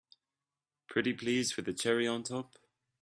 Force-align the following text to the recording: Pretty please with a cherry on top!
Pretty 0.89 1.13
please 1.13 1.55
with 1.55 1.67
a 1.67 1.73
cherry 1.73 2.07
on 2.07 2.23
top! 2.23 2.55